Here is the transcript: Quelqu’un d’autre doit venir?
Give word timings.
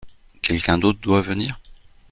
Quelqu’un 0.41 0.79
d’autre 0.79 0.99
doit 1.01 1.21
venir? 1.21 1.59